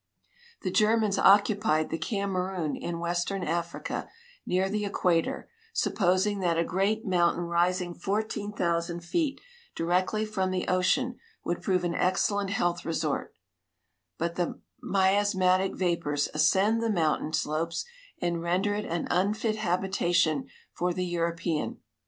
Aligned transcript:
The 0.63 0.71
Germans 0.71 1.19
occupied 1.19 1.91
the 1.91 1.99
Kamerun, 1.99 2.75
in 2.75 2.97
western 2.97 3.43
Africa, 3.43 4.09
near 4.47 4.67
the 4.67 4.83
equator, 4.83 5.47
supposing 5.73 6.39
that 6.39 6.57
a 6.57 6.63
great 6.63 7.05
mountain 7.05 7.43
rising 7.43 7.93
fourteen 7.93 8.51
thousand 8.51 9.01
feet 9.01 9.39
directly 9.75 10.25
from 10.25 10.49
the 10.49 10.67
ocean 10.67 11.19
would 11.45 11.61
prove 11.61 11.83
an 11.83 11.93
excellent 11.93 12.49
health 12.49 12.83
resort; 12.83 13.35
but 14.17 14.37
the 14.37 14.59
miasmatic 14.81 15.75
vapors 15.75 16.29
ascend 16.33 16.81
the 16.81 16.89
mountain 16.89 17.31
slopes 17.31 17.85
and 18.19 18.41
render 18.41 18.73
it 18.73 18.85
an 18.85 19.07
unfit 19.11 19.57
habitation 19.57 20.47
for 20.73 20.91
the 20.93 21.05
European. 21.05 21.77